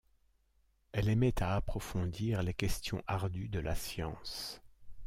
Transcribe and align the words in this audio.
Elle 0.93 1.09
aimait 1.09 1.43
à 1.43 1.55
approfondir 1.55 2.41
les 2.41 2.55
questions 2.55 3.03
ardues 3.05 3.49
de 3.49 3.59
la 3.59 3.75
science. 3.75 4.59